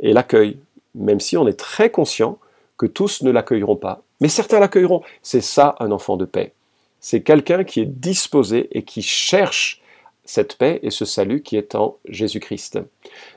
et 0.00 0.12
l'accueillent, 0.12 0.58
même 0.94 1.18
si 1.18 1.38
on 1.38 1.46
est 1.46 1.58
très 1.58 1.90
conscient 1.90 2.38
que 2.76 2.86
tous 2.86 3.22
ne 3.22 3.30
l'accueilleront 3.30 3.76
pas. 3.76 4.02
Mais 4.20 4.28
certains 4.28 4.60
l'accueilleront. 4.60 5.02
C'est 5.22 5.40
ça 5.40 5.76
un 5.80 5.92
enfant 5.92 6.18
de 6.18 6.26
paix. 6.26 6.52
C'est 7.00 7.22
quelqu'un 7.22 7.64
qui 7.64 7.80
est 7.80 7.86
disposé 7.86 8.68
et 8.72 8.82
qui 8.82 9.02
cherche 9.02 9.80
cette 10.24 10.56
paix 10.56 10.78
et 10.82 10.90
ce 10.90 11.04
salut 11.04 11.42
qui 11.42 11.56
est 11.56 11.74
en 11.74 11.96
Jésus-Christ. 12.08 12.78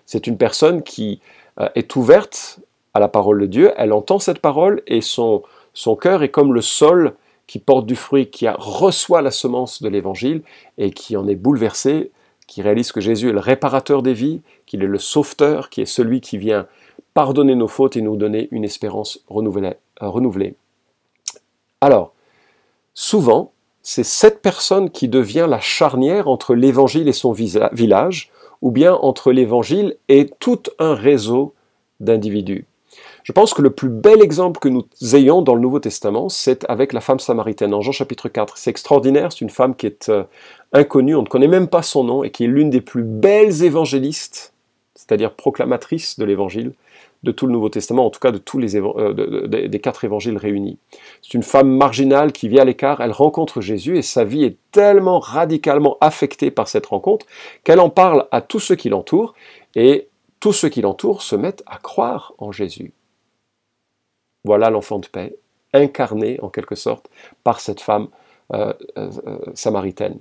C'est 0.06 0.28
une 0.28 0.38
personne 0.38 0.84
qui 0.84 1.22
est 1.76 1.96
ouverte 1.96 2.60
à 2.94 3.00
la 3.00 3.08
parole 3.08 3.42
de 3.42 3.46
Dieu, 3.48 3.72
elle 3.76 3.92
entend 3.92 4.20
cette 4.20 4.40
parole 4.40 4.84
et 4.88 5.02
son, 5.02 5.44
son 5.74 5.96
cœur 5.96 6.24
est 6.24 6.30
comme 6.30 6.54
le 6.54 6.62
sol 6.62 7.16
qui 7.48 7.60
porte 7.60 7.86
du 7.86 7.96
fruit, 7.96 8.30
qui 8.30 8.48
reçoit 8.48 9.22
la 9.22 9.32
semence 9.32 9.82
de 9.82 9.90
l'évangile 9.90 10.44
et 10.78 10.92
qui 10.92 11.18
en 11.18 11.28
est 11.28 11.36
bouleversé, 11.36 12.12
qui 12.48 12.62
réalise 12.62 12.92
que 12.92 13.02
Jésus 13.02 13.30
est 13.30 13.34
le 13.34 13.40
réparateur 13.40 14.04
des 14.04 14.14
vies, 14.14 14.42
qu'il 14.66 14.84
est 14.84 14.88
le 14.88 15.00
sauveteur, 15.00 15.70
qui 15.70 15.82
est 15.82 15.86
celui 15.86 16.22
qui 16.22 16.38
vient 16.38 16.68
pardonner 17.14 17.56
nos 17.56 17.68
fautes 17.68 17.98
et 17.98 18.02
nous 18.02 18.16
donner 18.16 18.48
une 18.52 18.64
espérance 18.64 19.20
renouvelée. 19.28 19.74
Euh, 20.02 20.10
renouvelée. 20.10 20.56
Alors, 21.82 22.14
souvent, 22.94 23.52
c'est 23.84 24.04
cette 24.04 24.42
personne 24.42 24.90
qui 24.90 25.10
devient 25.10 25.46
la 25.48 25.60
charnière 25.60 26.30
entre 26.30 26.56
l'évangile 26.56 27.10
et 27.10 27.14
son 27.14 27.34
village, 27.34 28.32
ou 28.62 28.72
bien 28.72 28.94
entre 28.94 29.34
l'évangile 29.34 29.98
et 30.08 30.30
tout 30.40 30.64
un 30.80 30.96
réseau 30.96 31.54
d'individus. 32.00 32.66
Je 33.24 33.32
pense 33.32 33.54
que 33.54 33.62
le 33.62 33.70
plus 33.70 33.90
bel 33.90 34.22
exemple 34.22 34.60
que 34.60 34.70
nous 34.70 34.86
ayons 35.14 35.42
dans 35.42 35.56
le 35.56 35.62
Nouveau 35.62 35.80
Testament, 35.80 36.30
c'est 36.30 36.66
avec 36.70 36.94
la 36.94 37.02
femme 37.02 37.20
samaritaine 37.20 37.74
en 37.74 37.82
Jean 37.82 37.92
chapitre 37.92 38.30
4. 38.30 38.58
C'est 38.58 38.70
extraordinaire, 38.70 39.32
c'est 39.32 39.42
une 39.42 39.50
femme 39.50 39.76
qui 39.76 39.86
est 39.86 40.10
euh, 40.10 40.24
inconnue, 40.72 41.16
on 41.16 41.22
ne 41.22 41.28
connaît 41.28 41.48
même 41.48 41.68
pas 41.68 41.82
son 41.82 42.04
nom, 42.04 42.24
et 42.24 42.32
qui 42.32 42.46
est 42.46 42.48
l'une 42.48 42.70
des 42.70 42.82
plus 42.82 43.04
belles 43.04 43.64
évangélistes, 43.64 44.54
c'est-à-dire 44.96 45.34
proclamatrices 45.34 46.20
de 46.20 46.26
l'évangile, 46.26 46.74
de 47.24 47.32
tout 47.32 47.48
le 47.48 47.54
Nouveau 47.54 47.70
Testament, 47.70 48.06
en 48.06 48.10
tout 48.10 48.20
cas 48.20 48.32
de 48.32 48.38
tous 48.38 48.60
les 48.60 48.76
euh, 48.76 49.48
des 49.48 49.80
quatre 49.80 50.04
évangiles 50.04 50.38
réunis. 50.38 50.78
C'est 51.22 51.34
une 51.34 51.44
femme 51.44 51.70
marginale 51.70 52.32
qui 52.32 52.50
vit 52.50 52.60
à 52.60 52.66
l'écart, 52.66 53.02
elle 53.02 53.12
rencontre 53.12 53.62
Jésus 53.62 53.98
et 53.98 54.02
sa 54.02 54.24
vie 54.24 54.44
est 54.44 54.58
tellement 54.72 55.20
radicalement 55.20 55.98
affectée 56.02 56.52
par 56.52 56.68
cette 56.68 56.86
rencontre 56.86 57.26
qu'elle 57.64 57.80
en 57.80 57.90
parle 57.90 58.28
à 58.32 58.42
tous 58.42 58.60
ceux 58.60 58.76
qui 58.76 58.90
l'entourent 58.90 59.34
et 59.76 60.10
tous 60.40 60.54
ceux 60.54 60.70
qui 60.70 60.82
l'entourent 60.82 61.22
se 61.22 61.36
mettent 61.36 61.64
à 61.66 61.78
croire 61.78 62.34
en 62.38 62.52
Jésus. 62.52 62.94
Voilà 64.44 64.70
l'enfant 64.70 65.00
de 65.00 65.08
paix, 65.08 65.38
incarné 65.74 66.40
en 66.42 66.50
quelque 66.50 66.76
sorte 66.76 67.10
par 67.46 67.62
cette 67.62 67.80
femme 67.80 68.10
euh, 68.54 68.74
euh, 68.98 69.10
samaritaine. 69.54 70.20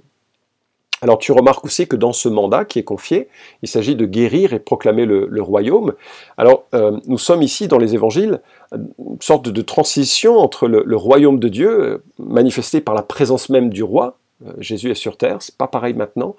Alors 1.02 1.18
tu 1.18 1.32
remarques 1.32 1.64
aussi 1.64 1.88
que 1.88 1.96
dans 1.96 2.12
ce 2.12 2.28
mandat 2.28 2.64
qui 2.64 2.78
est 2.78 2.84
confié, 2.84 3.28
il 3.62 3.68
s'agit 3.68 3.96
de 3.96 4.06
guérir 4.06 4.54
et 4.54 4.60
proclamer 4.60 5.04
le, 5.04 5.42
royaume. 5.42 5.94
Alors 6.38 6.64
euh, 6.74 6.96
nous 7.06 7.18
sommes 7.18 7.42
ici 7.42 7.66
dans 7.66 7.78
les 7.78 7.94
évangiles, 7.94 8.40
une 8.72 9.20
sorte 9.20 9.48
de 9.48 9.62
transition 9.62 10.38
entre 10.38 10.68
le, 10.68 10.96
royaume 10.96 11.40
de 11.40 11.48
Dieu, 11.48 12.04
manifesté 12.18 12.80
par 12.80 12.94
la 12.94 13.02
présence 13.02 13.50
même 13.50 13.68
du 13.68 13.82
roi, 13.82 14.18
Jésus 14.58 14.90
est 14.90 14.96
sur 14.96 15.16
terre, 15.16 15.36
c'est 15.40 15.56
pas 15.56 15.68
pareil 15.68 15.94
maintenant. 15.94 16.34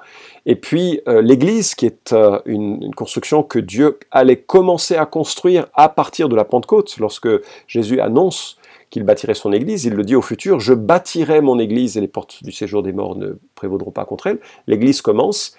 Et 0.45 0.55
puis 0.55 1.01
l'Église, 1.07 1.75
qui 1.75 1.85
est 1.85 2.15
une, 2.45 2.93
construction 2.95 3.43
que 3.43 3.59
Dieu 3.59 3.99
allait 4.11 4.41
commencer 4.41 4.95
à 4.95 5.05
construire 5.05 5.67
à 5.73 5.89
partir 5.89 6.29
de 6.29 6.35
la 6.35 6.45
Pentecôte, 6.45 6.97
lorsque 6.99 7.29
Jésus 7.67 7.99
annonce 7.99 8.57
qu'il 8.93 9.03
bâtirait 9.03 9.33
son 9.33 9.51
Église, 9.51 9.85
il 9.85 9.95
le 9.95 10.03
dit 10.03 10.15
au 10.15 10.21
futur, 10.21 10.59
je 10.59 10.75
bâtirai 10.75 11.41
mon 11.41 11.57
Église 11.57 11.97
et 11.97 12.01
les 12.01 12.07
portes 12.07 12.43
du 12.43 12.51
séjour 12.51 12.83
des 12.83 12.93
morts 12.93 13.15
ne 13.15 13.39
prévaudront 13.55 13.89
pas 13.89 14.05
contre 14.05 14.27
elle. 14.27 14.37
L'Église 14.67 15.01
commence 15.01 15.55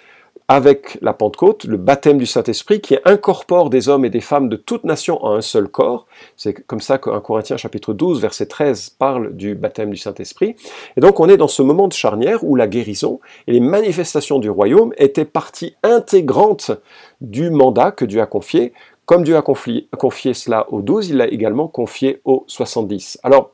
avec 0.47 0.97
la 1.01 1.11
Pentecôte, 1.11 1.65
le 1.65 1.75
baptême 1.75 2.17
du 2.17 2.25
Saint-Esprit 2.25 2.79
qui 2.79 2.97
incorpore 3.03 3.69
des 3.69 3.89
hommes 3.89 4.05
et 4.05 4.09
des 4.09 4.21
femmes 4.21 4.47
de 4.47 4.55
toute 4.55 4.85
nation 4.85 5.21
en 5.25 5.33
un 5.33 5.41
seul 5.41 5.67
corps. 5.67 6.05
C'est 6.37 6.53
comme 6.53 6.79
ça 6.79 6.97
qu'un 6.97 7.19
Corinthiens 7.19 7.57
chapitre 7.57 7.93
12 7.93 8.21
verset 8.21 8.45
13 8.45 8.91
parle 8.91 9.35
du 9.35 9.55
baptême 9.55 9.89
du 9.89 9.97
Saint-Esprit. 9.97 10.55
Et 10.95 11.01
donc 11.01 11.19
on 11.19 11.27
est 11.27 11.35
dans 11.35 11.49
ce 11.49 11.61
moment 11.61 11.89
de 11.89 11.93
charnière 11.93 12.41
où 12.43 12.55
la 12.55 12.67
guérison 12.67 13.19
et 13.47 13.51
les 13.51 13.59
manifestations 13.59 14.39
du 14.39 14.49
royaume 14.49 14.93
étaient 14.97 15.25
partie 15.25 15.75
intégrante 15.83 16.71
du 17.19 17.49
mandat 17.49 17.91
que 17.91 18.05
Dieu 18.05 18.21
a 18.21 18.27
confié. 18.27 18.71
Comme 19.05 19.23
Dieu 19.23 19.37
a 19.37 19.41
confié, 19.41 20.33
cela 20.33 20.65
aux 20.71 20.81
12, 20.81 21.09
il 21.09 21.17
l'a 21.17 21.27
également 21.27 21.67
confié 21.67 22.21
aux 22.25 22.43
70. 22.47 23.19
Alors, 23.21 23.51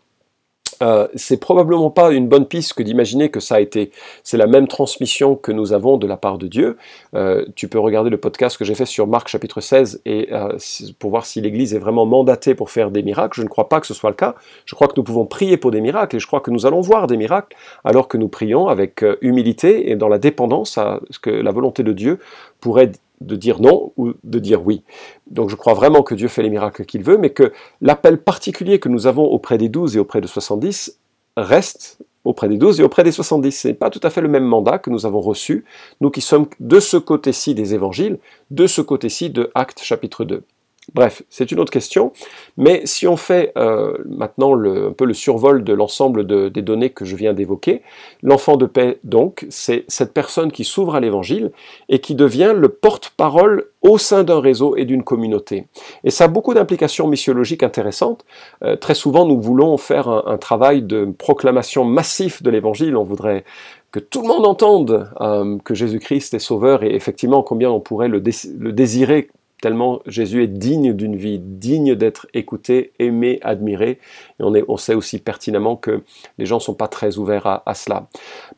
euh, 0.82 1.08
c'est 1.14 1.38
probablement 1.38 1.92
pas 1.92 2.12
une 2.12 2.28
bonne 2.28 2.46
piste 2.46 2.74
que 2.74 2.84
d'imaginer 2.84 3.30
que 3.30 3.40
ça 3.40 3.56
a 3.56 3.60
été, 3.60 3.92
c'est 4.24 4.38
la 4.38 4.48
même 4.48 4.68
transmission 4.68 5.36
que 5.36 5.52
nous 5.52 5.74
avons 5.74 5.98
de 5.98 6.08
la 6.08 6.18
part 6.18 6.38
de 6.38 6.48
Dieu. 6.48 6.78
Euh, 7.14 7.46
tu 7.56 7.68
peux 7.68 7.80
regarder 7.80 8.10
le 8.10 8.18
podcast 8.18 8.58
que 8.58 8.66
j'ai 8.66 8.74
fait 8.74 8.86
sur 8.86 9.08
Marc 9.08 9.28
chapitre 9.28 9.62
16 9.62 10.02
et 10.06 10.30
euh, 10.32 10.58
pour 10.98 11.12
voir 11.12 11.26
si 11.26 11.42
l'Église 11.42 11.74
est 11.74 11.80
vraiment 11.80 12.06
mandatée 12.06 12.56
pour 12.56 12.72
faire 12.72 12.90
des 12.90 13.04
miracles. 13.04 13.38
Je 13.38 13.44
ne 13.44 13.50
crois 13.50 13.70
pas 13.70 13.80
que 13.80 13.88
ce 13.88 13.94
soit 13.94 14.10
le 14.10 14.16
cas. 14.16 14.36
Je 14.66 14.74
crois 14.74 14.88
que 14.88 14.94
nous 14.98 15.04
pouvons 15.04 15.26
prier 15.26 15.58
pour 15.58 15.72
des 15.72 15.82
miracles 15.82 16.16
et 16.16 16.20
je 16.20 16.28
crois 16.28 16.40
que 16.40 16.50
nous 16.50 16.66
allons 16.66 16.82
voir 16.82 17.08
des 17.08 17.18
miracles 17.18 17.56
alors 17.84 18.08
que 18.08 18.18
nous 18.18 18.30
prions 18.30 18.68
avec 18.68 19.06
humilité 19.22 19.92
et 19.92 19.96
dans 19.96 20.08
la 20.08 20.18
dépendance 20.18 20.78
à 20.78 21.02
ce 21.10 21.20
que 21.20 21.30
la 21.30 21.52
volonté 21.52 21.84
de 21.84 21.94
Dieu 21.94 22.20
pourrait 22.60 22.92
de 23.22 23.36
dire 23.36 23.62
non 23.62 23.94
ou 23.98 24.14
de 24.24 24.40
dire 24.40 24.66
oui. 24.66 24.84
Donc 25.28 25.50
je 25.50 25.56
crois 25.56 25.74
vraiment 25.74 26.04
que 26.04 26.16
Dieu 26.16 26.28
fait 26.28 26.44
les 26.44 26.50
miracles 26.50 26.86
qu'il 26.86 27.04
veut, 27.04 27.18
mais 27.18 27.30
que 27.30 27.54
l'appel 27.80 28.18
particulier 28.18 28.80
que 28.80 28.90
nous 28.90 29.08
avons 29.08 29.26
auprès 29.26 29.58
des 29.58 29.70
12 29.70 29.96
et 29.96 30.00
auprès 30.00 30.22
de 30.22 30.28
70 30.28 31.00
reste 31.38 32.00
auprès 32.24 32.50
des 32.50 32.58
12 32.58 32.80
et 32.80 32.84
auprès 32.84 33.04
des 33.04 33.12
70. 33.12 33.52
Ce 33.52 33.68
n'est 33.68 33.74
pas 33.74 33.90
tout 33.90 34.00
à 34.04 34.10
fait 34.10 34.22
le 34.22 34.28
même 34.28 34.44
mandat 34.46 34.80
que 34.80 34.90
nous 34.90 35.06
avons 35.06 35.22
reçu, 35.22 35.66
nous 36.02 36.10
qui 36.10 36.22
sommes 36.22 36.48
de 36.60 36.80
ce 36.80 36.98
côté-ci 36.98 37.56
des 37.56 37.74
évangiles, 37.74 38.20
de 38.50 38.68
ce 38.68 38.82
côté-ci 38.82 39.30
de 39.30 39.52
Actes 39.56 39.82
chapitre 39.82 40.26
2. 40.26 40.44
Bref, 40.94 41.24
c'est 41.30 41.52
une 41.52 41.60
autre 41.60 41.72
question, 41.72 42.12
mais 42.58 42.82
si 42.86 43.08
on 43.08 43.16
fait 43.16 43.54
euh, 43.58 43.98
maintenant 44.06 44.54
un 44.56 44.92
peu 44.92 45.06
le 45.06 45.14
survol 45.14 45.64
de 45.64 45.72
l'ensemble 45.72 46.28
des 46.52 46.62
données 46.62 46.90
que 46.90 47.06
je 47.06 47.16
viens 47.16 47.34
d'évoquer, 47.34 47.82
l'enfant 48.24 48.58
de 48.58 48.66
paix, 48.66 49.00
donc, 49.06 49.46
c'est 49.50 49.86
cette 49.88 50.14
personne 50.14 50.52
qui 50.52 50.66
s'ouvre 50.66 50.96
à 50.96 51.00
l'évangile 51.00 51.52
et 51.88 52.00
qui 52.00 52.14
devient 52.14 52.54
le 52.56 52.68
porte-parole 52.68 53.68
au 53.82 53.98
sein 53.98 54.24
d'un 54.24 54.42
réseau 54.42 54.76
et 54.76 54.84
d'une 54.84 55.04
communauté. 55.04 55.68
Et 56.04 56.12
ça 56.12 56.26
a 56.26 56.28
beaucoup 56.28 56.54
d'implications 56.54 57.08
missiologiques 57.08 57.64
intéressantes. 57.64 58.26
Euh, 58.64 58.76
très 58.76 58.94
souvent, 58.94 59.26
nous 59.26 59.40
voulons 59.40 59.78
faire 59.78 60.10
un, 60.10 60.38
travail 60.38 60.82
de 60.82 61.06
proclamation 61.18 61.86
massif 61.86 62.44
de 62.44 62.50
l'évangile, 62.50 62.98
on 62.98 63.04
voudrait 63.04 63.46
que 63.92 64.00
tout 64.00 64.22
le 64.22 64.28
monde 64.28 64.46
entende 64.46 65.10
euh, 65.22 65.58
que 65.64 65.74
Jésus-Christ 65.74 66.34
est 66.34 66.40
sauveur 66.40 66.84
et 66.84 66.96
effectivement 66.96 67.44
combien 67.44 67.70
on 67.70 67.80
pourrait 67.80 68.08
le 68.08 68.20
désirer 68.20 69.30
tellement 69.62 70.02
Jésus 70.08 70.44
est 70.44 70.48
digne 70.48 70.94
d'une 70.94 71.16
vie, 71.16 71.40
digne 71.40 71.96
d'être 71.96 72.28
écouté, 72.34 72.92
aimé, 73.00 73.40
admiré. 73.44 74.00
Et 74.40 74.44
on, 74.68 74.78
sait 74.78 74.96
aussi 74.96 75.20
pertinemment 75.20 75.76
que 75.76 76.04
les 76.38 76.46
gens 76.46 76.58
ne 76.58 76.62
sont 76.62 76.74
pas 76.74 76.88
très 76.88 77.18
ouverts 77.18 77.62
à, 77.66 77.74
cela. 77.76 78.08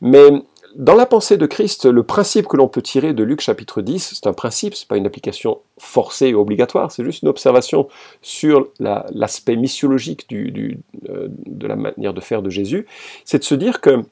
Mais 0.00 0.30
dans 0.74 0.94
la 0.94 1.06
pensée 1.06 1.36
de 1.36 1.46
Christ, 1.46 1.84
le 1.84 2.02
principe 2.02 2.48
que 2.48 2.56
l'on 2.56 2.66
peut 2.66 2.82
tirer 2.82 3.12
de 3.12 3.22
Luc 3.22 3.40
chapitre 3.40 3.82
10, 3.82 4.14
c'est 4.14 4.26
un 4.26 4.32
principe, 4.32 4.74
ce 4.74 4.84
n'est 4.84 4.88
pas 4.88 4.96
une 4.96 5.06
application 5.06 5.58
forcée 5.78 6.28
et 6.28 6.34
obligatoire, 6.34 6.90
c'est 6.90 7.04
juste 7.04 7.22
une 7.22 7.28
observation 7.28 7.86
sur 8.22 8.68
l'aspect 8.80 9.56
missiologique 9.56 10.28
du, 10.28 10.78
euh, 11.10 11.28
de 11.28 11.66
la 11.66 11.76
manière 11.76 12.14
de 12.14 12.20
faire 12.20 12.42
de 12.42 12.50
Jésus, 12.50 12.86
c'est 13.24 13.38
de 13.38 13.44
se 13.44 13.54
dire 13.54 13.80
que 13.80 14.04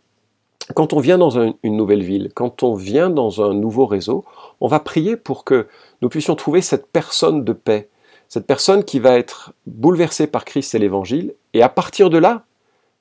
quand 0.74 0.92
on 0.92 1.00
vient 1.00 1.18
dans 1.18 1.38
une 1.40 1.76
nouvelle 1.76 2.02
ville, 2.02 2.30
quand 2.34 2.62
on 2.62 2.74
vient 2.74 3.10
dans 3.10 3.42
un 3.42 3.54
nouveau 3.54 3.86
réseau, 3.86 4.24
on 4.60 4.68
va 4.68 4.80
prier 4.80 5.16
pour 5.16 5.44
que 5.44 5.66
nous 6.00 6.08
puissions 6.08 6.34
trouver 6.36 6.60
cette 6.60 6.86
personne 6.86 7.44
de 7.44 7.52
paix, 7.52 7.88
cette 8.28 8.46
personne 8.46 8.84
qui 8.84 8.98
va 8.98 9.18
être 9.18 9.52
bouleversée 9.66 10.26
par 10.26 10.44
Christ 10.44 10.74
et 10.74 10.78
l'Évangile, 10.78 11.34
et 11.54 11.62
à 11.62 11.68
partir 11.68 12.10
de 12.10 12.18
là, 12.18 12.44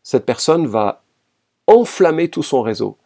cette 0.03 0.25
personne 0.25 0.67
va 0.67 1.03
enflammer 1.67 2.29
tout 2.29 2.43
son 2.43 2.61
réseau. 2.61 2.97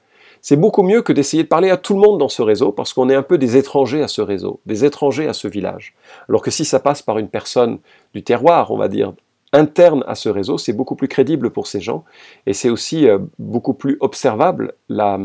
C'est 0.42 0.56
beaucoup 0.56 0.84
mieux 0.84 1.02
que 1.02 1.12
d'essayer 1.12 1.44
de 1.44 1.48
parler 1.48 1.72
à 1.72 1.78
tout 1.78 1.94
le 1.96 2.00
monde 2.00 2.20
dans 2.20 2.30
ce 2.30 2.42
réseau, 2.42 2.72
parce 2.72 2.94
qu'on 2.94 3.10
est 3.10 3.16
un 3.16 3.24
peu 3.24 3.38
des 3.38 3.58
étrangers 3.58 4.04
à 4.04 4.08
ce 4.08 4.22
réseau, 4.22 4.60
des 4.66 4.86
étrangers 4.86 5.28
à 5.28 5.34
ce 5.34 5.48
village. 5.48 5.96
Alors 6.30 6.42
que 6.42 6.52
si 6.52 6.66
ça 6.66 6.80
passe 6.80 7.02
par 7.02 7.18
une 7.18 7.30
personne 7.30 7.80
du 8.14 8.24
terroir, 8.24 8.72
on 8.72 8.78
va 8.78 8.88
dire, 8.88 9.14
interne 9.56 10.04
à 10.08 10.16
ce 10.16 10.30
réseau, 10.30 10.58
c'est 10.58 10.74
beaucoup 10.74 10.96
plus 10.96 11.08
crédible 11.08 11.50
pour 11.52 11.68
ces 11.68 11.82
gens, 11.82 12.04
et 12.46 12.54
c'est 12.54 12.70
aussi 12.70 13.08
euh, 13.08 13.20
beaucoup 13.40 13.74
plus 13.74 13.98
observable 14.00 14.74
la, 14.90 15.20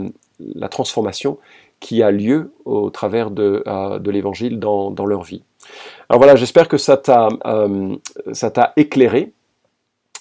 transformation 0.70 1.38
qui 1.80 2.02
a 2.02 2.10
lieu 2.10 2.52
au 2.64 2.90
travers 2.90 3.30
de, 3.30 3.62
euh, 3.66 3.98
l'évangile 4.06 4.58
dans, 4.58 4.90
dans, 4.90 5.06
leur 5.06 5.22
vie. 5.22 5.42
Alors 6.08 6.18
voilà, 6.18 6.36
j'espère 6.36 6.68
que 6.68 6.78
ça 6.78 6.96
t'a 6.96 7.28
euh, 7.46 7.96
éclairé. 8.76 9.32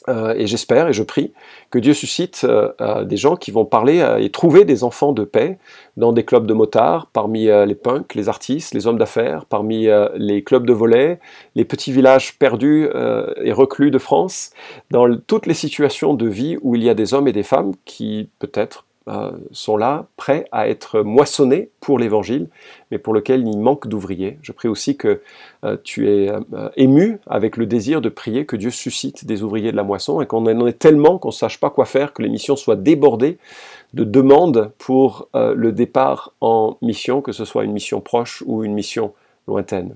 Euh, 0.10 0.34
et 0.36 0.48
j'espère 0.48 0.88
et 0.88 0.94
je 0.94 1.04
prie 1.04 1.32
que 1.70 1.80
Dieu 1.80 1.94
suscite 1.94 2.42
euh, 2.44 3.06
des 3.06 3.18
gens 3.18 3.36
qui 3.36 3.52
vont 3.52 3.66
parler 3.66 4.06
et 4.20 4.30
trouver 4.30 4.66
des 4.66 4.84
enfants 4.84 5.14
de 5.14 5.24
paix 5.24 5.58
dans 5.98 6.12
des 6.12 6.26
clubs 6.26 6.48
de 6.48 6.54
motards, 6.54 7.08
parmi 7.14 7.46
les 7.46 7.76
punks, 7.76 8.16
les 8.16 8.30
artistes, 8.30 8.74
les 8.74 8.88
hommes 8.88 8.98
d'affaires, 8.98 9.46
parmi 9.46 9.88
les 10.16 10.44
clubs 10.44 10.66
de 10.66 10.74
volets, 10.74 11.20
les 11.56 11.66
petits 11.66 11.92
villages 11.92 12.38
perdus 12.40 12.88
et 13.44 13.52
reclus 13.52 13.92
de 13.92 13.98
France, 13.98 14.52
dans 14.92 15.14
toutes 15.28 15.46
les 15.46 15.54
situations 15.54 16.14
de 16.14 16.28
vie 16.28 16.58
où 16.62 16.76
il 16.76 16.84
y 16.84 16.90
a 16.90 16.94
des 16.94 17.14
hommes 17.14 17.28
et 17.28 17.34
des 17.34 17.44
femmes 17.44 17.74
qui 17.86 18.30
peut-être 18.40 18.86
euh, 19.10 19.32
sont 19.52 19.76
là, 19.76 20.06
prêts 20.18 20.46
à 20.52 20.70
être 20.70 21.02
moissonnés 21.02 21.72
pour 21.80 21.98
l'évangile, 21.98 22.48
mais 22.92 23.00
pour 23.00 23.14
lequel 23.14 23.48
il 23.48 23.58
manque 23.58 23.88
d'ouvriers. 23.88 24.38
Je 24.44 24.52
prie 24.52 24.68
aussi 24.68 24.98
que 24.98 25.22
euh, 25.66 25.78
tu 25.84 26.10
es 26.10 26.30
euh, 26.30 26.70
ému 26.78 27.20
avec 27.26 27.58
le 27.58 27.66
désir 27.66 28.02
de 28.02 28.10
prier 28.10 28.46
que 28.46 28.56
Dieu 28.56 28.70
suscite 28.70 29.26
des 29.26 29.42
ouvriers 29.42 29.72
de 29.72 29.78
la 29.78 29.84
moisson 29.84 30.22
et 30.22 30.28
qu'on 30.28 30.46
en 30.46 30.68
ait 30.68 30.74
tellement 30.74 31.18
qu'on 31.18 31.30
ne 31.30 31.34
sache 31.34 31.60
pas 31.60 31.72
quoi 31.72 31.86
faire, 31.86 32.14
que 32.14 32.22
les 32.22 32.30
missions 32.30 32.56
soient 32.56 32.76
débordées 32.76 33.40
de 33.96 34.04
demandes 34.04 34.72
pour 34.78 35.28
le 35.34 35.72
départ 35.72 36.34
en 36.42 36.78
mission, 36.84 37.22
que 37.22 37.32
ce 37.32 37.46
soit 37.46 37.64
une 37.64 37.74
mission 37.74 38.02
proche 38.02 38.44
ou 38.46 38.64
une 38.64 38.76
mission 38.76 39.14
lointaine. 39.48 39.96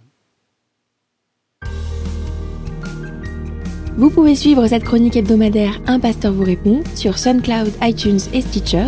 Vous 3.96 4.10
pouvez 4.10 4.34
suivre 4.34 4.66
cette 4.66 4.84
chronique 4.84 5.16
hebdomadaire 5.16 5.80
Un 5.86 6.00
pasteur 6.00 6.34
vous 6.34 6.44
répond 6.44 6.82
sur 6.96 7.20
SoundCloud, 7.20 7.72
iTunes 7.84 8.20
et 8.34 8.42
Stitcher. 8.42 8.88